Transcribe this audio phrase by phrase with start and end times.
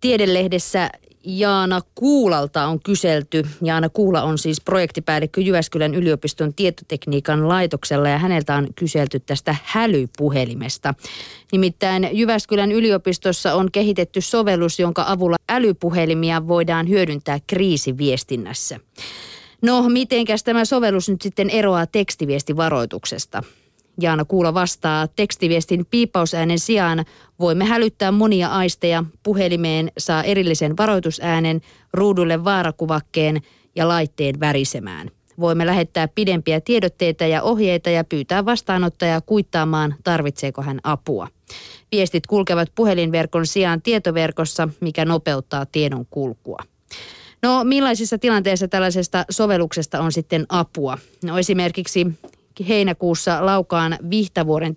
[0.00, 0.90] Tiedelehdessä
[1.24, 3.46] Jaana Kuulalta on kyselty.
[3.62, 10.94] Jaana Kuula on siis projektipäällikkö Jyväskylän yliopiston tietotekniikan laitoksella ja häneltä on kyselty tästä hälypuhelimesta.
[11.52, 18.80] Nimittäin Jyväskylän yliopistossa on kehitetty sovellus, jonka avulla älypuhelimia voidaan hyödyntää kriisiviestinnässä.
[19.62, 23.42] No, mitenkäs tämä sovellus nyt sitten eroaa tekstiviestivaroituksesta?
[24.02, 27.04] Jaana Kuula vastaa, tekstiviestin piipausäänen sijaan
[27.40, 29.04] voimme hälyttää monia aisteja.
[29.22, 31.60] Puhelimeen saa erillisen varoitusäänen,
[31.92, 33.40] ruudulle vaarakuvakkeen
[33.76, 35.10] ja laitteen värisemään.
[35.40, 41.28] Voimme lähettää pidempiä tiedotteita ja ohjeita ja pyytää vastaanottajaa kuittaamaan, tarvitseeko hän apua.
[41.92, 46.58] Viestit kulkevat puhelinverkon sijaan tietoverkossa, mikä nopeuttaa tiedon kulkua.
[47.42, 50.98] No millaisissa tilanteissa tällaisesta sovelluksesta on sitten apua?
[51.24, 52.06] No esimerkiksi
[52.68, 54.76] heinäkuussa Laukaan Vihtavuoren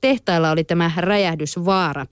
[0.00, 2.06] tehtailla oli tämä räjähdysvaara.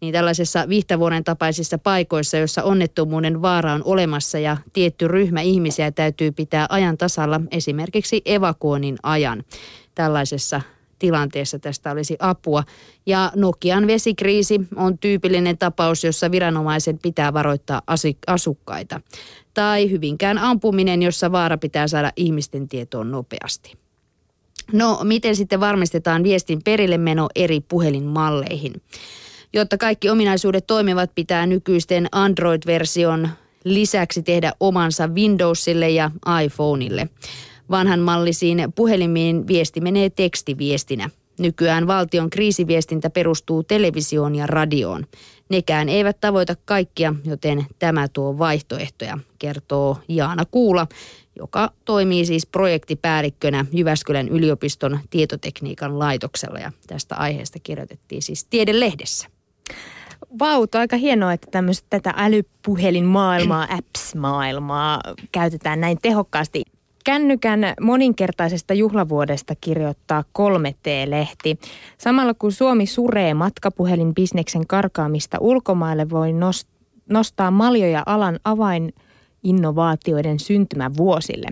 [0.00, 6.32] Niin tällaisessa Vihtavuoren tapaisissa paikoissa, joissa onnettomuuden vaara on olemassa ja tietty ryhmä ihmisiä täytyy
[6.32, 9.44] pitää ajan tasalla esimerkiksi evakuoinnin ajan.
[9.94, 10.60] Tällaisessa
[10.98, 12.62] tilanteessa tästä olisi apua.
[13.06, 17.82] Ja Nokian vesikriisi on tyypillinen tapaus, jossa viranomaisen pitää varoittaa
[18.26, 19.00] asukkaita.
[19.54, 23.83] Tai hyvinkään ampuminen, jossa vaara pitää saada ihmisten tietoon nopeasti.
[24.72, 28.82] No, miten sitten varmistetaan viestin perille meno eri puhelinmalleihin?
[29.52, 33.28] Jotta kaikki ominaisuudet toimivat, pitää nykyisten Android-version
[33.64, 36.10] lisäksi tehdä omansa Windowsille ja
[36.44, 37.08] iPhoneille.
[37.70, 41.10] Vanhan mallisiin puhelimiin viesti menee tekstiviestinä.
[41.38, 45.06] Nykyään valtion kriisiviestintä perustuu televisioon ja radioon.
[45.48, 50.86] Nekään eivät tavoita kaikkia, joten tämä tuo vaihtoehtoja, kertoo Jaana Kuula,
[51.38, 56.58] joka toimii siis projektipäällikkönä Jyväskylän yliopiston tietotekniikan laitoksella.
[56.58, 59.28] Ja tästä aiheesta kirjoitettiin siis Tiedelehdessä.
[60.38, 65.00] Vau, aika hienoa, että tämmöistä tätä älypuhelinmaailmaa, apps-maailmaa
[65.32, 66.62] käytetään näin tehokkaasti.
[67.04, 71.58] Kännykän moninkertaisesta juhlavuodesta kirjoittaa 3T-lehti.
[71.98, 76.28] Samalla kun Suomi suree matkapuhelinbisneksen karkaamista ulkomaille, voi
[77.10, 78.92] nostaa maljoja alan avain
[79.44, 81.46] innovaatioiden syntymävuosille.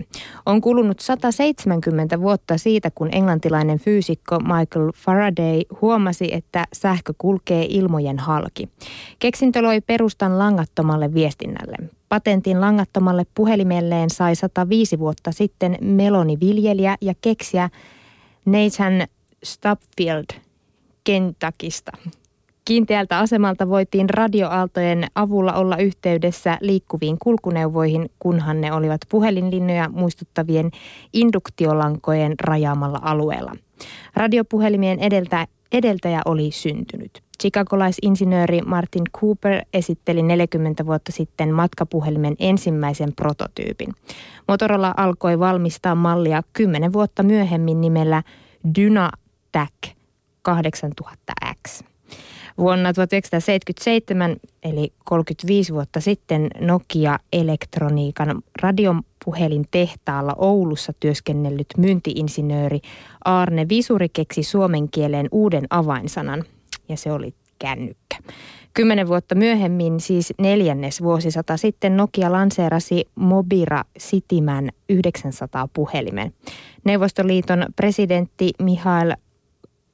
[0.45, 8.19] On kulunut 170 vuotta siitä, kun englantilainen fyysikko Michael Faraday huomasi, että sähkö kulkee ilmojen
[8.19, 8.69] halki.
[9.19, 11.75] Keksintö loi perustan langattomalle viestinnälle.
[12.09, 17.69] Patentin langattomalle puhelimelleen sai 105 vuotta sitten meloniviljelijä ja keksiä
[18.45, 19.07] Nathan
[19.43, 20.25] Stupfield
[21.03, 21.91] Kentuckista.
[22.65, 30.71] Kiinteältä asemalta voitiin radioaaltojen avulla olla yhteydessä liikkuviin kulkuneuvoihin, kunhan ne olivat puhelinlinjoja muistuttavien
[31.13, 33.51] induktiolankojen rajaamalla alueella.
[34.15, 37.23] Radiopuhelimien edeltä, edeltäjä oli syntynyt.
[37.41, 43.93] Chicagolaisinsinööri Martin Cooper esitteli 40 vuotta sitten matkapuhelimen ensimmäisen prototyypin.
[44.47, 48.23] Motorola alkoi valmistaa mallia 10 vuotta myöhemmin nimellä
[48.75, 49.87] DynaTAC
[50.49, 51.92] 8000X.
[52.57, 62.79] Vuonna 1977, eli 35 vuotta sitten, Nokia Elektroniikan radiopuhelin tehtaalla Oulussa työskennellyt myyntiinsinööri
[63.25, 66.43] Arne Visuri keksi suomen kieleen uuden avainsanan,
[66.89, 68.17] ja se oli kännykkä.
[68.73, 76.33] Kymmenen vuotta myöhemmin, siis neljännes vuosisata sitten, Nokia lanseerasi Mobira Cityman 900 puhelimen.
[76.85, 79.13] Neuvostoliiton presidentti Mihail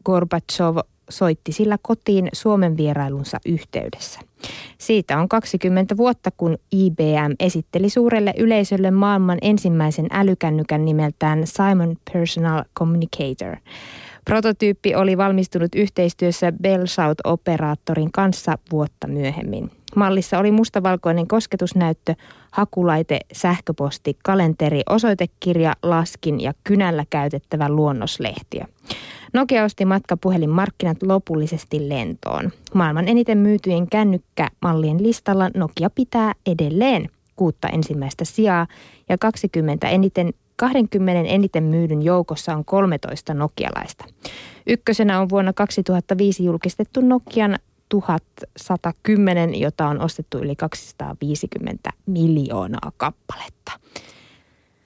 [0.06, 0.78] Gorbachev
[1.10, 4.20] soitti sillä kotiin Suomen vierailunsa yhteydessä.
[4.78, 12.64] Siitä on 20 vuotta, kun IBM esitteli suurelle yleisölle maailman ensimmäisen älykännykän nimeltään Simon Personal
[12.80, 13.56] Communicator.
[14.26, 19.72] Prototyyppi oli valmistunut yhteistyössä Bell South-operaattorin kanssa vuotta myöhemmin.
[19.96, 22.16] Mallissa oli mustavalkoinen kosketusnäyttö,
[22.52, 28.64] hakulaite, sähköposti, kalenteri, osoitekirja, laskin ja kynällä käytettävä luonnoslehtiö.
[29.34, 32.52] Nokia osti matkapuhelinmarkkinat lopullisesti lentoon.
[32.74, 38.68] Maailman eniten myytyjen kännykkämallien listalla Nokia pitää edelleen kuutta ensimmäistä sijaa
[39.10, 44.06] ja 20 eniten 20 eniten myydyn joukossa on 13 nokialaista.
[44.68, 47.60] Ykkösenä on vuonna 2005 julkistettu Nokian
[47.90, 53.72] 1110, jota on ostettu yli 250 miljoonaa kappaletta.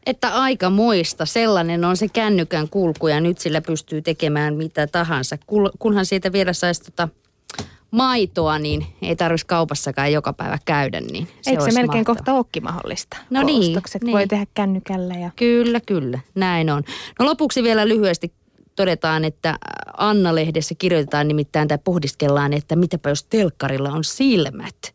[0.05, 1.25] Että aika muista.
[1.25, 5.37] Sellainen on se kännykän kulku ja nyt sillä pystyy tekemään mitä tahansa.
[5.79, 7.09] Kunhan siitä vielä saisi tota
[7.91, 11.01] maitoa, niin ei tarvitsisi kaupassakaan joka päivä käydä.
[11.01, 12.15] Niin se Eikö se melkein mahtava.
[12.15, 13.17] kohta olekin mahdollista?
[13.29, 13.77] No niin.
[13.77, 14.13] Ostokset niin.
[14.13, 15.13] voi tehdä kännykällä.
[15.13, 15.31] Ja...
[15.35, 16.19] Kyllä, kyllä.
[16.35, 16.83] Näin on.
[17.19, 18.33] No lopuksi vielä lyhyesti
[18.75, 19.59] todetaan, että
[19.97, 24.93] Anna-lehdessä kirjoitetaan nimittäin tai pohdiskellaan, että mitäpä jos telkkarilla on silmät.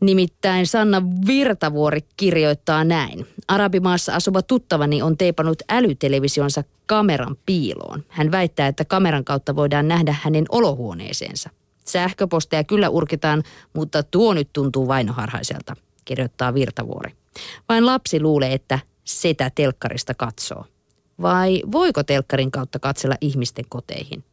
[0.00, 3.26] Nimittäin Sanna Virtavuori kirjoittaa näin.
[3.48, 8.04] Arabimaassa asuva tuttavani on teipannut älytelevisionsa kameran piiloon.
[8.08, 11.50] Hän väittää, että kameran kautta voidaan nähdä hänen olohuoneeseensa.
[11.84, 13.42] Sähköposteja kyllä urkitaan,
[13.72, 17.12] mutta tuo nyt tuntuu vainoharhaiselta, kirjoittaa Virtavuori.
[17.68, 20.64] Vain lapsi luulee, että setä telkkarista katsoo.
[21.22, 24.24] Vai voiko telkkarin kautta katsella ihmisten koteihin?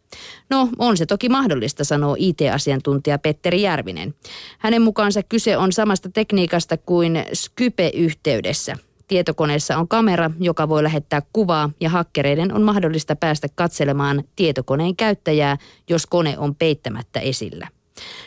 [0.49, 4.13] No, on se toki mahdollista, sanoo IT-asiantuntija Petteri Järvinen.
[4.57, 8.75] Hänen mukaansa kyse on samasta tekniikasta kuin Skype-yhteydessä.
[9.07, 15.57] Tietokoneessa on kamera, joka voi lähettää kuvaa ja hakkereiden on mahdollista päästä katselemaan tietokoneen käyttäjää,
[15.89, 17.67] jos kone on peittämättä esillä.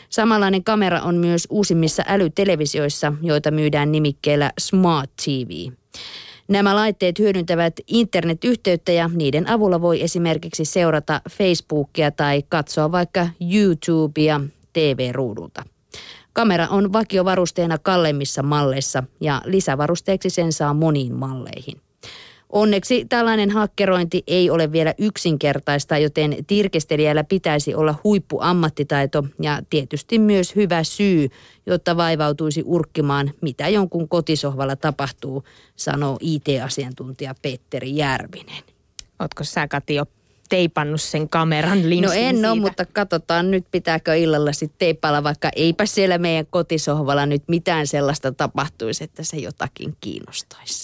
[0.09, 5.71] Samanlainen kamera on myös uusimmissa älytelevisioissa, joita myydään nimikkeellä Smart TV.
[6.47, 14.41] Nämä laitteet hyödyntävät internetyhteyttä ja niiden avulla voi esimerkiksi seurata Facebookia tai katsoa vaikka YouTubea
[14.73, 15.63] TV-ruudulta.
[16.33, 21.81] Kamera on vakiovarusteena kallemmissa malleissa ja lisävarusteeksi sen saa moniin malleihin.
[22.51, 30.55] Onneksi tällainen hakkerointi ei ole vielä yksinkertaista, joten tirkestelijällä pitäisi olla huippuammattitaito ja tietysti myös
[30.55, 31.29] hyvä syy,
[31.65, 35.43] jotta vaivautuisi urkkimaan, mitä jonkun kotisohvalla tapahtuu,
[35.75, 38.63] sanoo IT-asiantuntija Petteri Järvinen.
[39.19, 40.05] Ootko sä Kati jo
[40.49, 42.51] teipannut sen kameran linssin No en siitä?
[42.51, 47.87] ole, mutta katsotaan nyt pitääkö illalla sitten teipailla, vaikka eipä siellä meidän kotisohvalla nyt mitään
[47.87, 50.73] sellaista tapahtuisi, että se jotakin kiinnostaisi.